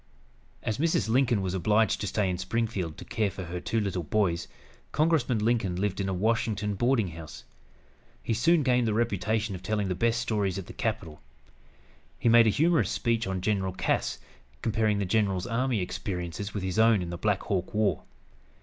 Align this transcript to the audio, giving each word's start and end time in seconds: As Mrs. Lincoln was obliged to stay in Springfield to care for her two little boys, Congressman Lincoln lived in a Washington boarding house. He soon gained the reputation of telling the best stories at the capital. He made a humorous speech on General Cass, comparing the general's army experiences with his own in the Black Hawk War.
As 0.63 0.79
Mrs. 0.79 1.09
Lincoln 1.09 1.43
was 1.43 1.53
obliged 1.53 2.01
to 2.01 2.07
stay 2.07 2.27
in 2.27 2.39
Springfield 2.39 2.97
to 2.97 3.05
care 3.05 3.29
for 3.29 3.43
her 3.43 3.59
two 3.61 3.79
little 3.79 4.01
boys, 4.01 4.47
Congressman 4.91 5.37
Lincoln 5.37 5.75
lived 5.75 6.01
in 6.01 6.09
a 6.09 6.11
Washington 6.13 6.73
boarding 6.73 7.09
house. 7.09 7.43
He 8.23 8.33
soon 8.33 8.63
gained 8.63 8.87
the 8.87 8.95
reputation 8.95 9.53
of 9.53 9.61
telling 9.61 9.89
the 9.89 9.93
best 9.93 10.19
stories 10.19 10.57
at 10.57 10.65
the 10.65 10.73
capital. 10.73 11.21
He 12.17 12.29
made 12.29 12.47
a 12.47 12.49
humorous 12.49 12.89
speech 12.89 13.27
on 13.27 13.41
General 13.41 13.73
Cass, 13.73 14.17
comparing 14.63 14.97
the 14.97 15.05
general's 15.05 15.45
army 15.45 15.81
experiences 15.81 16.51
with 16.51 16.63
his 16.63 16.79
own 16.79 17.03
in 17.03 17.11
the 17.11 17.15
Black 17.19 17.43
Hawk 17.43 17.71
War. 17.75 18.01